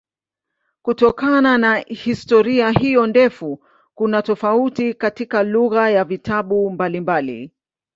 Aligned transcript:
Kutokana 0.81 1.57
na 1.57 1.75
historia 1.77 2.69
hiyo 2.71 3.07
ndefu 3.07 3.63
kuna 3.95 4.21
tofauti 4.21 4.93
katika 4.93 5.43
lugha 5.43 5.89
ya 5.89 6.03
vitabu 6.05 6.69
mbalimbali. 6.71 7.51